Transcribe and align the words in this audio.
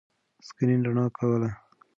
سکرین 0.45 0.79
رڼا 0.87 1.05
کوله. 1.17 1.49